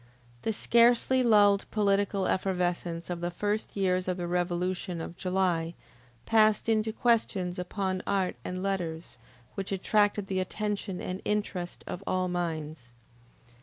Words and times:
The 0.41 0.51
scarcely 0.51 1.21
lulled 1.21 1.69
political 1.69 2.25
effervescence 2.27 3.11
of 3.11 3.21
the 3.21 3.29
first 3.29 3.75
years 3.77 4.07
of 4.07 4.17
the 4.17 4.25
revolution 4.25 4.99
of 4.99 5.15
July, 5.15 5.75
passed 6.25 6.67
into 6.67 6.91
questions 6.91 7.59
upon 7.59 8.01
art 8.07 8.35
and 8.43 8.63
letters, 8.63 9.17
which 9.53 9.71
attracted 9.71 10.25
the 10.25 10.39
attention 10.39 11.01
and 11.01 11.21
interest 11.23 11.83
of 11.85 12.03
all 12.07 12.27
minds. 12.27 12.89